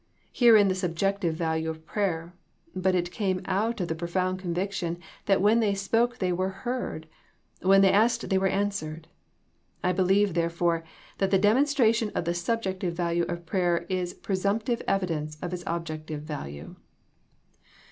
Herein 0.33 0.67
the 0.67 0.73
sub 0.73 0.95
jective 0.95 1.33
value 1.33 1.69
of 1.69 1.85
prayer, 1.85 2.33
but 2.75 2.95
it 2.95 3.11
came 3.11 3.39
out 3.45 3.79
of 3.79 3.95
pro 3.99 4.07
found 4.07 4.39
conviction 4.39 4.97
that 5.27 5.43
when 5.43 5.59
they 5.59 5.75
spoke 5.75 6.17
they 6.17 6.33
were 6.33 6.49
heard, 6.65 7.05
when 7.61 7.81
they 7.81 7.91
asked 7.91 8.27
they 8.27 8.39
were 8.39 8.47
answered. 8.47 9.09
I 9.83 9.91
believe 9.91 10.33
therefore 10.33 10.83
that 11.19 11.29
the 11.29 11.37
demonstration 11.37 12.09
of 12.15 12.25
the 12.25 12.33
subjective 12.33 12.95
value 12.95 13.25
of 13.29 13.45
prayer 13.45 13.85
is 13.89 14.15
presumptive 14.15 14.81
evidence 14.87 15.37
of 15.39 15.53
its 15.53 15.63
objective 15.67 16.23
value. 16.23 16.77